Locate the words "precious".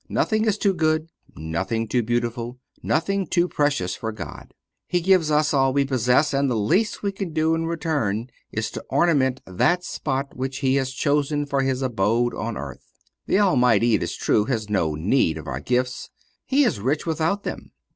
3.47-3.93